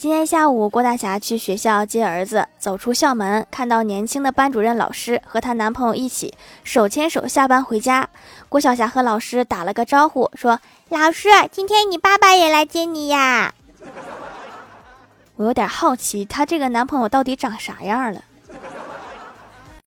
[0.00, 6.32] 今天下午郭大侠去学校接儿子走出校门看到年轻的班主任老师和她男朋友一起
[6.64, 8.08] 手牵手下班回家。
[8.48, 10.58] 郭晓霞和老师打了个招呼说
[10.88, 13.52] 老师今天你爸爸也来接你呀。
[15.36, 18.22] 我有点好奇她这个男朋友到底长啥样了？